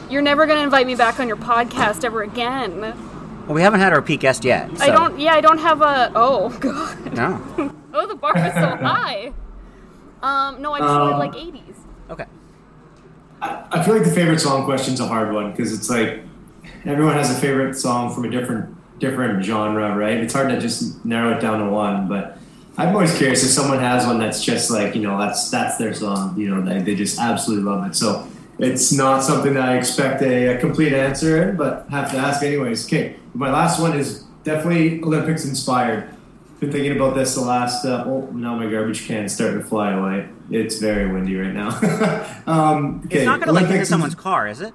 [0.10, 2.80] You're never going to invite me back on your podcast ever again.
[2.82, 4.70] Well, we haven't had our peak guest yet.
[4.82, 7.14] I don't yeah, I don't have a Oh god.
[7.14, 7.42] No.
[7.94, 9.34] Oh, the bar is so high.
[10.22, 11.76] Um no, I just really Um, like 80s.
[12.12, 12.26] Okay.
[13.42, 16.22] I feel like the favorite song question's a hard one because it's like
[16.86, 20.18] everyone has a favorite song from a different different genre, right?
[20.18, 22.08] It's hard to just narrow it down to one.
[22.08, 22.37] But
[22.78, 25.94] I'm always curious if someone has one that's just like you know that's that's their
[25.94, 26.38] song.
[26.40, 27.96] You know, they, they just absolutely love it.
[27.96, 28.28] So
[28.60, 32.44] it's not something that I expect a, a complete answer in, but have to ask
[32.44, 32.86] anyways.
[32.86, 36.10] Okay, my last one is definitely Olympics inspired.
[36.60, 37.86] Been thinking about this the last.
[37.86, 40.28] Uh, oh, now my garbage can's starting to fly away.
[40.50, 41.70] It's very windy right now.
[42.48, 44.74] um, okay, It's not going to like Olympics someone's car, is it?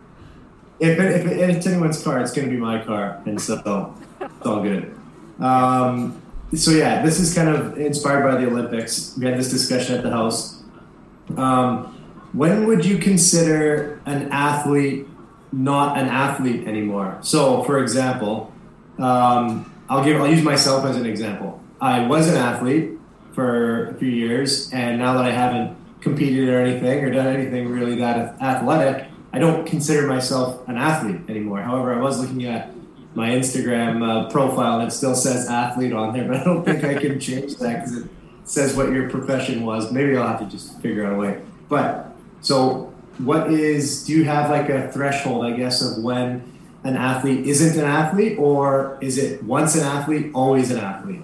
[0.83, 3.41] if, it, if, it, if it's anyone's car, it's going to be my car, and
[3.41, 4.93] so it's all good.
[5.39, 6.21] Um,
[6.55, 9.17] so yeah, this is kind of inspired by the Olympics.
[9.19, 10.63] We had this discussion at the house.
[11.37, 11.87] Um,
[12.33, 15.07] when would you consider an athlete
[15.53, 17.19] not an athlete anymore?
[17.21, 18.53] So, for example,
[18.99, 21.61] um, I'll give I'll use myself as an example.
[21.81, 22.93] I was an athlete
[23.35, 27.69] for a few years, and now that I haven't competed or anything or done anything
[27.69, 31.63] really that athletic, I don't consider myself an athlete anymore.
[31.63, 32.71] However, I was looking at
[33.15, 36.85] my Instagram uh, profile and it still says athlete on there, but I don't think
[36.85, 38.09] I can change that because it
[38.45, 39.93] says what your profession was.
[39.93, 41.43] Maybe I'll have to just figure out a way.
[41.69, 44.05] But so, what is?
[44.05, 46.43] Do you have like a threshold, I guess, of when
[46.85, 51.23] an athlete isn't an athlete, or is it once an athlete, always an athlete?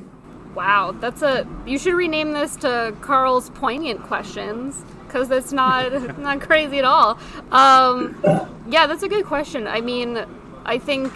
[0.54, 1.46] Wow, that's a.
[1.66, 7.18] You should rename this to Karl's poignant questions because that's not not crazy at all.
[7.50, 8.20] Um,
[8.68, 9.66] yeah, that's a good question.
[9.66, 10.24] I mean,
[10.64, 11.12] I think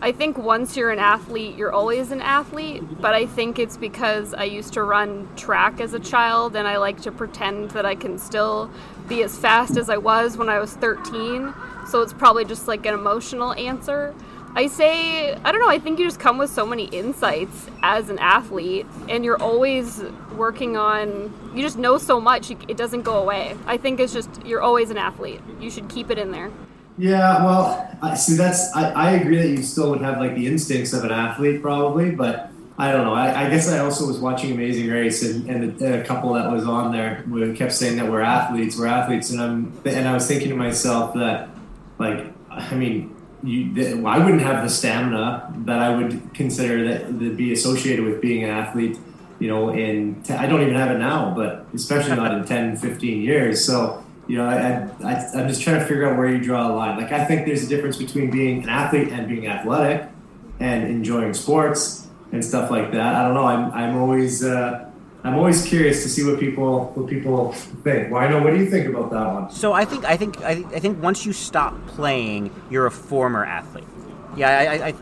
[0.00, 4.32] I think once you're an athlete, you're always an athlete, but I think it's because
[4.32, 7.96] I used to run track as a child and I like to pretend that I
[7.96, 8.70] can still
[9.08, 11.52] be as fast as I was when I was 13.
[11.88, 14.14] So it's probably just like an emotional answer.
[14.54, 18.08] I say, I don't know, I think you just come with so many insights as
[18.08, 20.02] an athlete and you're always
[20.36, 23.56] working on, you just know so much, it doesn't go away.
[23.66, 25.40] I think it's just, you're always an athlete.
[25.60, 26.52] You should keep it in there.
[26.98, 28.36] Yeah, well, I see.
[28.36, 31.62] That's I, I agree that you still would have like the instincts of an athlete,
[31.62, 33.14] probably, but I don't know.
[33.14, 36.50] I, I guess I also was watching Amazing Race, and, and a, a couple that
[36.50, 40.12] was on there we kept saying that we're athletes, we're athletes, and I'm and I
[40.12, 41.48] was thinking to myself that,
[41.98, 47.34] like, I mean, you, I wouldn't have the stamina that I would consider that to
[47.36, 48.98] be associated with being an athlete.
[49.38, 53.22] You know, in I don't even have it now, but especially not in 10, 15
[53.22, 53.64] years.
[53.64, 56.72] So you know, I, I, I'm just trying to figure out where you draw a
[56.72, 56.98] line.
[56.98, 60.08] Like, I think there's a difference between being an athlete and being athletic
[60.60, 63.14] and enjoying sports and stuff like that.
[63.14, 63.46] I don't know.
[63.46, 64.90] I'm, I'm always, uh,
[65.24, 68.12] I'm always curious to see what people, what people think.
[68.12, 69.50] Why well, What do you think about that one?
[69.50, 73.46] So I think, I think, I, I think once you stop playing, you're a former
[73.46, 73.88] athlete.
[74.36, 74.94] Yeah, I, I, I,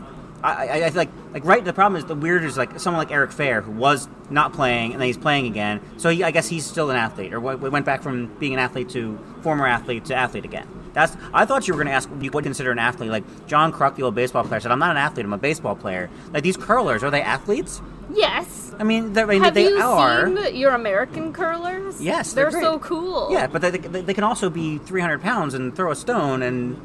[0.43, 1.63] I, like like right.
[1.65, 4.93] The problem is the weird is like someone like Eric Fehr who was not playing
[4.93, 5.81] and then he's playing again.
[5.97, 8.89] So he, I guess he's still an athlete, or went back from being an athlete
[8.89, 10.67] to former athlete to athlete again.
[10.93, 11.15] That's.
[11.33, 13.09] I thought you were going to ask you would consider an athlete.
[13.09, 15.25] Like John Kruk, the old baseball player, said, "I'm not an athlete.
[15.25, 17.81] I'm a baseball player." Like these curlers, are they athletes?
[18.13, 18.73] Yes.
[18.79, 20.27] I mean, I mean Have they you are.
[20.27, 22.01] seen your American curlers?
[22.01, 23.29] Yes, they're, they're so cool.
[23.31, 26.79] Yeah, but they, they, they can also be 300 pounds and throw a stone and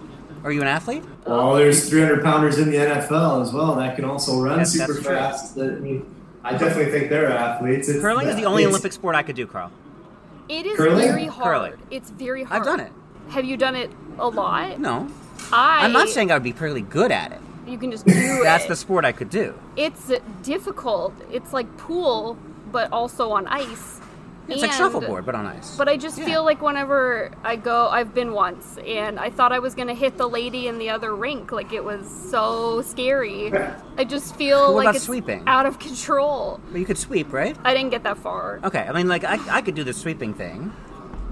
[0.45, 1.05] are you an athlete?
[1.27, 4.93] Well, there's 300 pounders in the NFL as well that can also run Yes, super
[4.95, 5.15] that's true.
[5.17, 5.59] fast.
[5.59, 6.05] I mean,
[6.45, 7.89] I definitely think they're athletes.
[7.89, 9.71] It's, Curling is the only it's- Olympic sport I could do, Karl.
[10.49, 11.07] It is Curling?
[11.09, 11.45] very hard.
[11.73, 11.73] Curling.
[11.91, 12.61] It's very hard.
[12.61, 12.93] I've done it.
[13.31, 14.79] Have you done it a lot?
[14.81, 15.09] No.
[15.53, 15.85] I.
[15.85, 17.41] I'm not saying I would be fairly good at it.
[17.67, 19.55] you can just do That's the sport I could do.
[19.77, 20.11] It's
[20.43, 21.15] difficult.
[21.31, 22.37] It's like pool,
[22.73, 24.01] but also on ice.
[24.49, 25.77] It's like shuffleboard, but on ice.
[25.77, 29.61] But I just feel like whenever I go, I've been once, and I thought I
[29.61, 31.53] was gonna hit the lady in the other rink.
[31.53, 33.53] Like it was so scary.
[33.97, 35.45] I just feel what like about it's sweeping?
[35.47, 36.61] out of control.
[36.71, 37.57] But you could sweep, right?
[37.65, 38.61] I didn't get that far.
[38.65, 40.73] Okay, I mean, like, I, I could do the sweeping thing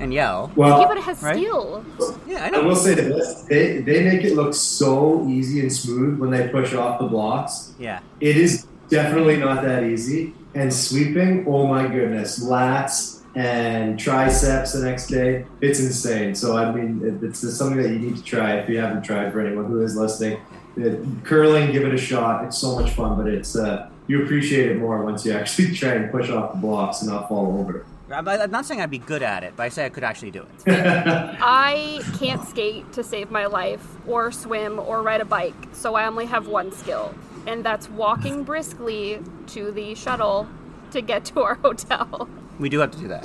[0.01, 0.51] and yell.
[0.57, 1.37] Well, yeah, but it has right?
[1.37, 1.85] steel.
[2.27, 6.19] Yeah, I, I will say this: they they make it look so easy and smooth
[6.19, 7.75] when they push off the blocks.
[7.79, 8.01] Yeah.
[8.21, 10.35] It is definitely not that easy.
[10.55, 16.35] And sweeping, oh my goodness, lats and triceps the next day, it's insane.
[16.35, 19.33] So I mean, it's just something that you need to try if you haven't tried.
[19.33, 20.41] For anyone who is listening,
[20.77, 22.45] It- curling, give it a shot.
[22.45, 25.91] It's so much fun, but it's uh, you appreciate it more once you actually try
[25.91, 27.87] and push off the blocks and not fall over.
[28.13, 30.33] I'm I'm not saying I'd be good at it, but I say I could actually
[30.33, 30.65] do it.
[31.41, 36.07] I can't skate to save my life, or swim, or ride a bike, so I
[36.09, 37.15] only have one skill,
[37.47, 40.47] and that's walking briskly to the shuttle
[40.93, 42.29] to get to our hotel.
[42.59, 43.25] We do have to do that.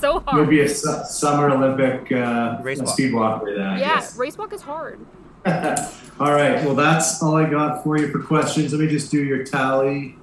[0.00, 0.48] So You'll hard.
[0.48, 2.88] be a su- summer Olympic uh, Race walk.
[2.88, 3.78] speed walker then.
[3.78, 4.98] Yeah, race walk is hard.
[5.46, 6.64] All right.
[6.64, 8.72] Well, that's all I got for you for questions.
[8.72, 10.16] Let me just do your tally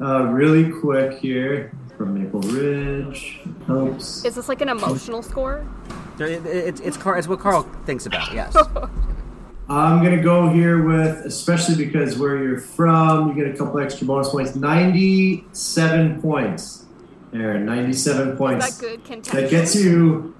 [0.00, 3.40] uh, really quick here from Maple Ridge.
[3.70, 4.24] Oops.
[4.24, 5.64] Is this like an emotional score?
[6.16, 8.56] There- it- It's, it's, Car- it's what Karl thinks about, yes.
[9.68, 14.06] I'm gonna go here with, especially because where you're from, you get a couple extra
[14.06, 14.54] bonus points.
[14.54, 16.84] 97 points.
[17.32, 18.66] There, 97 points.
[18.68, 19.40] Is that good contention?
[19.42, 20.34] That gets you.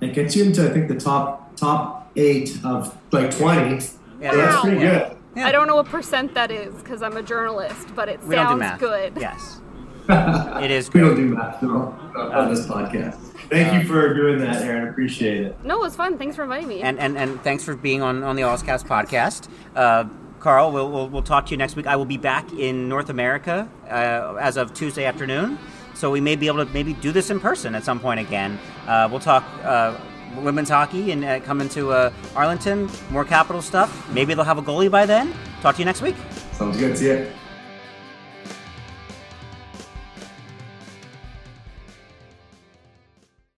[0.00, 3.80] That gets you into I think the top top eight of like 20.
[3.80, 5.16] So that's pretty good.
[5.36, 8.44] I don't know what percent that is because I'm a journalist, but it We don't
[8.46, 8.80] do sounds math.
[8.80, 9.12] good.
[9.18, 9.60] Yes.
[10.62, 11.06] It is We good.
[11.08, 11.94] don't do math though,
[12.32, 13.18] on this podcast.
[13.48, 14.88] Thank you for doing that, Aaron.
[14.88, 15.64] Appreciate it.
[15.64, 16.18] No, it was fun.
[16.18, 16.82] Thanks for inviting me.
[16.82, 19.48] And, and, and thanks for being on, on the Allscast podcast.
[19.74, 20.04] Uh,
[20.40, 21.86] Karl, we'll, we'll, we'll talk to you next week.
[21.86, 25.58] I will be back in North America uh, as of Tuesday afternoon.
[25.94, 28.58] So we may be able to maybe do this in person at some point again.
[28.86, 29.96] Uh, we'll talk uh,
[30.36, 34.08] women's hockey and uh, come into uh, Arlington, more capital stuff.
[34.10, 35.34] Maybe they'll have a goalie by then.
[35.62, 36.16] Talk to you next week.
[36.52, 36.98] Sounds good.
[36.98, 37.24] See ya.